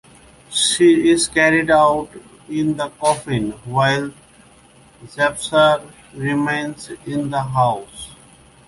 [0.49, 2.09] She is carried out
[2.49, 4.09] in the coffin while
[5.05, 8.09] Japser remains in the house.